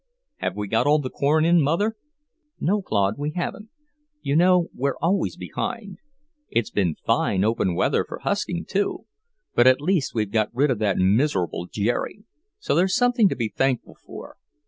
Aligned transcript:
"Have 0.37 0.55
we 0.55 0.67
got 0.67 0.87
all 0.87 0.97
the 0.97 1.11
corn 1.11 1.45
in, 1.45 1.61
Mother?" 1.61 1.95
"No, 2.59 2.81
Claude, 2.81 3.19
we 3.19 3.33
haven't. 3.35 3.69
You 4.23 4.35
know 4.35 4.69
we're 4.73 4.95
always 4.99 5.37
behindhand. 5.37 5.99
It's 6.49 6.71
been 6.71 6.95
fine, 7.05 7.43
open 7.43 7.75
weather 7.75 8.03
for 8.03 8.17
husking, 8.17 8.65
too. 8.65 9.05
But 9.53 9.67
at 9.67 9.79
least 9.79 10.15
we've 10.15 10.31
got 10.31 10.49
rid 10.55 10.71
of 10.71 10.79
that 10.79 10.97
miserable 10.97 11.67
Jerry; 11.71 12.23
so 12.57 12.73
there's 12.73 12.95
something 12.95 13.29
to 13.29 13.35
be 13.35 13.53
thankful 13.55 13.93
for. 14.03 14.37